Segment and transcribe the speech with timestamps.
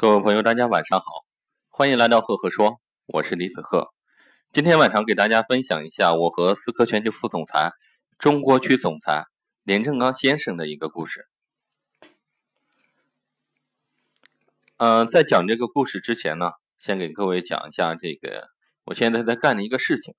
[0.00, 1.06] 各位朋友，大家晚上好，
[1.70, 3.92] 欢迎来到赫赫说，我是李子赫。
[4.52, 7.72] 今天晚上给大家分享一下我和思科全球副总裁、
[8.16, 9.24] 中国区总裁
[9.64, 11.26] 连正刚先生的一个故事。
[14.76, 18.50] 嗯，在讲这个故事之前呢，先给各位讲一下这个
[18.84, 20.14] 我现在在干的一个事情。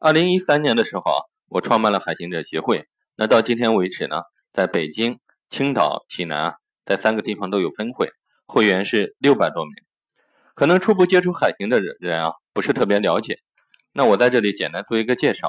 [0.00, 1.04] 二零一三年的时候，
[1.46, 2.88] 我创办了海行者协会。
[3.14, 8.10] 那到今天为止呢，在北京、青岛、济南，在三个地方都有分会。
[8.52, 9.72] 会员是六百多名，
[10.54, 13.38] 可能初步接触海行的人人啊不是特别了解。
[13.94, 15.48] 那我在这里简单做一个介绍。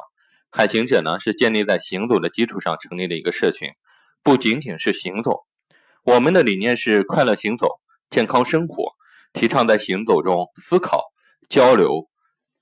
[0.50, 3.72] 海行者呢是建立在行走的基础上成立的一个社群，
[4.23, 5.42] 不仅仅是行走。
[6.05, 8.94] 我们的理念是快乐行走，健康生活，
[9.34, 11.04] 提倡在行走中思考、
[11.50, 12.08] 交流、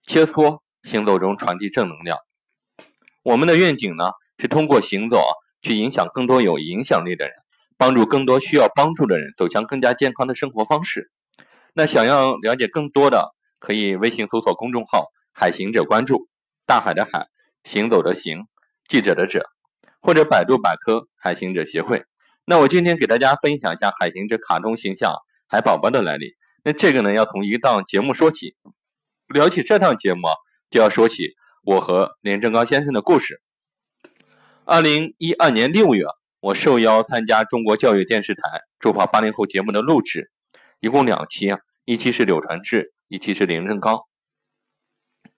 [0.08, 2.18] 切磋，行走中传递正能量。
[3.22, 5.30] 我们的愿景呢是通过行走啊
[5.62, 7.36] 去影响更多有影响力的人。
[7.82, 11.10] 帮助更多需要帮助的人走向更加健康的生活方式。
[11.74, 16.28] 那想要了解更多的，可以微信搜索公众号“海行者”，关注
[16.68, 17.26] “大海的海，
[17.64, 18.46] 行走的行，
[18.88, 19.50] 记者的者”，
[20.00, 22.06] 或者百度百科“海行者协会”。
[22.46, 25.16] 那我今天给大家分享一下海行者卡通形象
[25.48, 26.36] 海宝宝的来历。
[26.64, 28.56] 那这个呢，要从一档节目说起。
[29.26, 30.28] 聊起这档节目，
[30.70, 31.34] 就要说起
[31.64, 33.42] 我和连正刚先生的故事。
[34.66, 36.06] 二零一二年六月。
[36.42, 38.42] 我受邀参加中国教育电视台
[38.80, 40.32] 助跑八零后节目的录制，
[40.80, 44.00] 一共两期啊，一期是柳传志，一期是林正刚。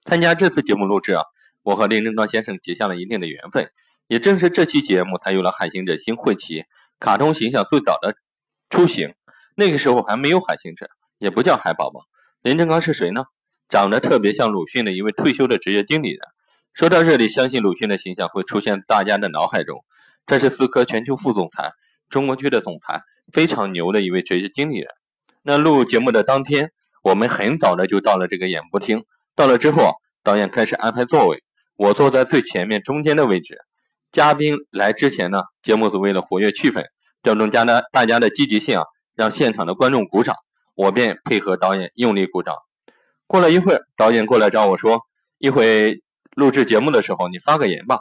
[0.06, 1.23] 参加这次节目录制啊，
[1.62, 3.70] 我和林正刚先生结下了一定的缘分，
[4.08, 6.64] 也正是这期节目才有了海行者新会旗
[7.02, 8.16] 卡通形象最早的
[8.70, 9.14] 雏形。
[9.56, 12.06] 那个时候还没有海行者，也不叫海宝宝。
[12.42, 13.26] 林正刚是谁呢？
[13.67, 16.20] 长得特别像鲁迅的一位退休的职业经理人。
[16.73, 19.84] 说到这里，相信鲁迅的形象会出现大家的脑海中。
[20.26, 21.72] 这是思科全球副总裁，
[22.10, 23.02] 中国区的总裁，
[23.34, 24.88] 非常牛的一位职业经理人。
[25.42, 26.72] 那录节目的当天，
[27.04, 29.04] 我们很早的就到了这个演播厅。
[29.36, 29.92] 到了之后，
[30.24, 31.44] 导演开始安排座位，
[31.76, 33.58] 我坐在最前面中间的位置。
[34.14, 36.86] 嘉宾来之前呢，节目组为了活跃气氛，
[37.22, 38.86] 调动家的大家的积极性啊，
[39.16, 40.38] 让现场的观众鼓掌，
[40.76, 42.56] 我便配合导演用力鼓掌。
[43.28, 45.02] 过了一会儿，导演过来找我说
[45.39, 46.02] ：“一会
[46.36, 48.00] 录制节目的时候，你发个言吧。”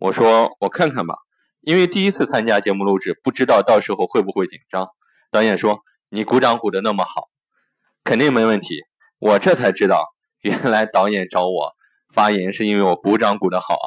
[0.00, 1.14] 我说：“我看看吧。”
[1.62, 4.88] 因为第一次参加节目录制，不知道到时候会不会紧张。
[5.30, 7.28] 导演说：“你鼓掌鼓得那么好，
[8.02, 8.82] 肯定没问题。”
[9.20, 10.08] 我这才知道，
[10.42, 11.72] 原来导演找我
[12.14, 13.86] 发言是因为我鼓掌鼓得好啊。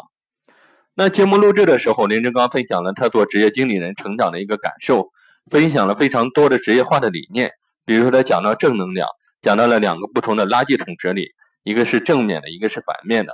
[0.94, 5.10] 那节目录制的时候，林正刚分享了他做职业经理人成长的一个感受，
[5.50, 7.54] 分享了非常多的职业化的理念。
[7.86, 9.08] 比如说，他讲到正能量，
[9.42, 11.32] 讲到了两个不同的垃圾桶哲理，
[11.64, 13.34] 一个是正面的，一个是反面的。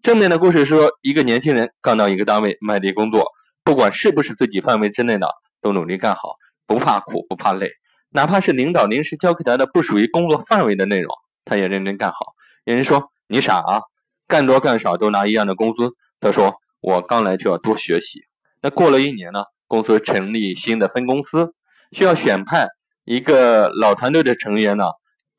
[0.00, 3.32] 正面的故事说，一个年轻人刚到一个单位卖力工作。
[3.70, 5.28] 不管是不是自己范围之内的，
[5.62, 6.34] 都努力干好，
[6.66, 7.70] 不怕苦不怕累，
[8.10, 11.14] 哪怕是领导临时交给他的不属于工作范围的内容，
[11.44, 12.18] 他也认真干好。
[12.64, 13.82] 有人说你傻啊，
[14.26, 15.92] 干多干少都拿一样的工资。
[16.18, 18.22] 他说我刚来就要多学习。
[18.60, 21.54] 那过了一年呢，公司成立新的分公司，
[21.92, 22.66] 需要选派
[23.04, 24.86] 一个老团队的成员呢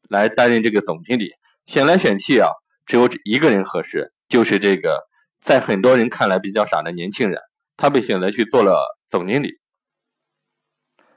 [0.07, 1.31] 来担任这个总经理。
[1.67, 2.47] 选来选去啊，
[2.85, 5.01] 只有一个人合适，就是这个
[5.41, 7.41] 在很多人看来比较傻的年轻人。
[7.81, 8.77] 他被选择去做了
[9.09, 9.57] 总经理，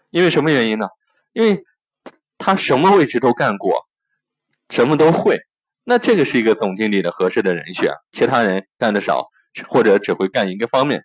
[0.09, 0.89] 因为什么原因呢？
[1.35, 1.63] 因为
[2.39, 3.85] 他什么位置都干过，
[4.71, 5.41] 什么都会。
[5.85, 7.93] 那这个是一个总经理的合适的人选。
[8.13, 9.29] 其他人干的少，
[9.69, 11.05] 或者只会干一个方面，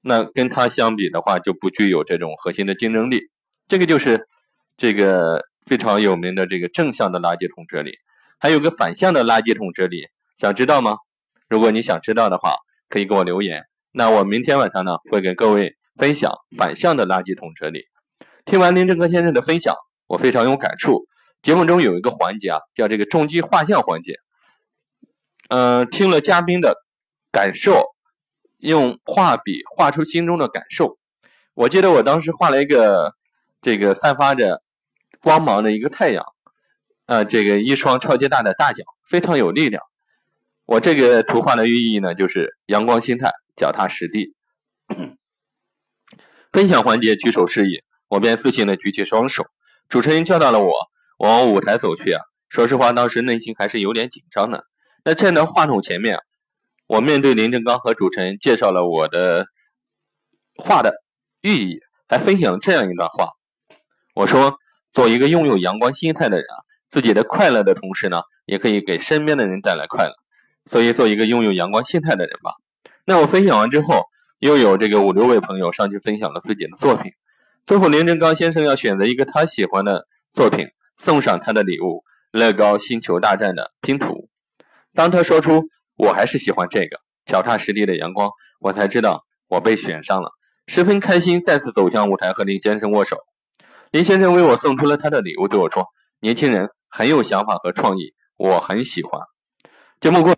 [0.00, 3.20] 那跟他相比的话，就不具有这种核心的竞争力。
[3.68, 4.26] 这个就是
[4.78, 7.98] 这个非常有名的这个正向的垃圾桶哲理。
[8.38, 10.08] 还有个反向的垃圾桶哲理，
[10.38, 10.96] 想知道吗？
[11.50, 12.56] 如果你想知道的话，
[12.88, 13.66] 可以给我留言。
[13.98, 17.84] 那我明天晚上呢，会给各位分享反向的垃圾桶哲理。
[18.44, 19.74] 听完林正科先生的分享，
[20.06, 21.06] 我非常有感触。
[21.40, 24.12] 节目中有一个环节啊，叫这个重击画像环节。
[25.48, 26.74] 嗯，听了嘉宾的
[27.32, 27.86] 感受，
[28.58, 30.98] 用画笔画出心中的感受。
[31.54, 33.14] 我记得我当时画了一个
[33.62, 34.60] 这个散发着
[35.22, 36.22] 光芒的一个太阳，
[37.06, 39.82] 呃，这个一双超级大的大脚，非常有力量。
[40.66, 43.32] 我这个图画的寓意呢，就是阳光心态。
[43.56, 44.34] 脚踏实地，
[46.52, 49.46] 分享环节举手示意，我便自信的举起双手。
[49.88, 50.72] 主持人叫到了我，
[51.18, 52.20] 我往舞台走去啊。
[52.48, 54.64] 说实话，当时内心还是有点紧张的。
[55.04, 56.18] 那站在话筒前面，
[56.86, 59.46] 我面对林正刚和主持人介绍了我的
[60.56, 60.94] 画的
[61.40, 63.30] 寓意，还分享了这样一段话。
[64.14, 64.58] 我说，
[64.92, 66.56] 做一个拥有阳光心态的人啊，
[66.90, 70.14] 自己的快乐的同时呢，也可以给身边的人带来快乐。
[70.70, 72.52] 所以，做一个拥有阳光心态的人吧。
[73.08, 74.06] 那我分享完之后，
[74.40, 77.12] 又有这个五六位朋友上去分享了自己的作品。
[77.64, 80.66] 最后，林正刚先生要选择一个他喜欢的作品，
[80.98, 84.28] 送上他的礼物——乐高星球大战的拼图。
[84.92, 88.30] 当他说出“我还是喜欢这个脚踏实地的阳光”，
[88.60, 90.32] 我才知道我被选上了，
[90.66, 93.18] 十分开心，再次走向舞台和林先生握手。
[93.92, 95.86] 林先生为我送出了他的礼物，对我说
[96.18, 99.20] ：“年轻人很有想法和创意，我很喜欢。”
[100.00, 100.34] 节目过，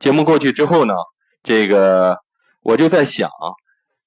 [0.00, 0.94] 节目过去之后呢，
[1.42, 2.16] 这个
[2.62, 3.28] 我就在想，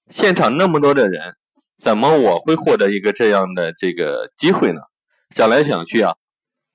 [0.09, 1.35] 现场那么多的人，
[1.83, 4.81] 怎么我会获得一个这样的这个机会呢？
[5.29, 6.15] 想来想去啊，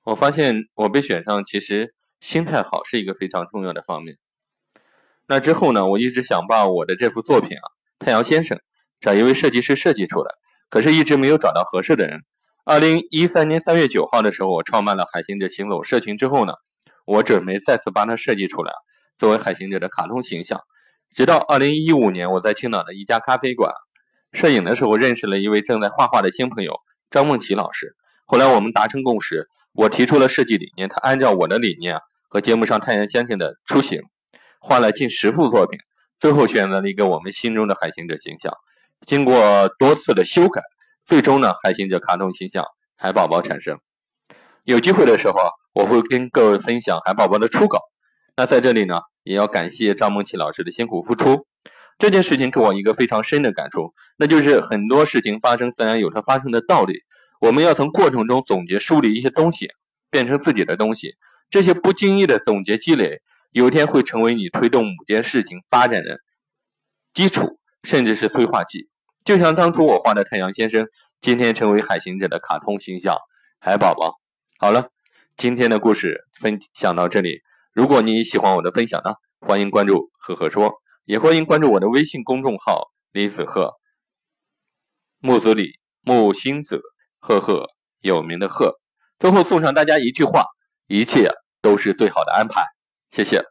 [0.05, 1.89] 我发现我被选上，其实
[2.21, 4.15] 心态好是一个非常重要的方面。
[5.27, 7.67] 那之后呢，我一直想把我的这幅作品啊，
[8.05, 8.57] 《太阳先生》
[9.01, 10.31] 找一位设计师设计出来，
[10.69, 12.21] 可是一直没有找到合适的人。
[12.63, 16.53] 二零一三年三月九号的时候，我创办了海行者行走社群之后呢，
[17.05, 18.71] 我准备再次把它设计出来，
[19.19, 20.61] 作为海行者的卡通形象。
[21.13, 23.71] 直到二零一五年，我在青岛的一家咖啡馆
[24.31, 26.79] 摄影的时候，认识了一位正在画画的新朋友
[27.11, 27.95] 张梦琪老师。
[28.25, 34.01] 后来我们达成共识，我提出了设计理念，他按照我的理念和节目上太阳先生的出行。
[34.59, 35.79] 画了近十幅作品，
[36.19, 38.53] 最后选择了一个我们心中的海行者形象。
[39.05, 40.61] 经过多次的修改，
[41.05, 42.65] 最终呢，海行者卡通形象
[42.97, 43.79] 海宝宝产生。
[44.63, 45.33] 有机会的时候，
[45.73, 47.79] 我会跟各位分享海宝宝的初稿。
[48.35, 51.47] 那在这里呢，也要感谢张梦琪老师的辛苦付出。
[51.97, 57.03] 这件事情给我一个非常深的感触，那就是很多事情发生自然有它发生的道理。
[57.41, 59.69] 我们要从过程中总结梳理一些东西，
[60.09, 61.15] 变成自己的东西。
[61.49, 63.21] 这些不经意的总结积累。
[63.51, 66.19] 有一天会成为你推动某件事情发展的
[67.13, 68.89] 基础，甚至是催化剂。
[69.25, 70.87] 就像当初我画的太阳先生，
[71.19, 73.17] 今天成为海行者的卡通形象
[73.59, 74.21] 海宝宝。
[74.59, 74.89] 好了，
[75.35, 77.41] 今天的故事分享到这里。
[77.79, 83.75] 如果你喜欢我的分享呢，欢迎关注赫赫说，也欢迎关注我的微信公众号李子赫，
[85.19, 86.81] 木子李木星子
[87.19, 87.69] 赫赫
[88.01, 88.81] 有名的赫。
[89.17, 90.43] 最后送上大家一句话：
[90.87, 91.31] 一切
[91.61, 92.65] 都是最好的安排。
[93.11, 93.45] 谢谢。